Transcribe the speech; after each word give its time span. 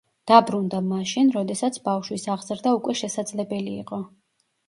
დაბრუნდა 0.29 0.79
მაშინ, 0.85 1.27
როდესაც 1.35 1.77
ბავშვის 1.89 2.25
აღზრდა 2.35 2.73
უკვე 2.79 2.97
შესაძლებელი 3.05 3.77
იყო. 3.85 4.01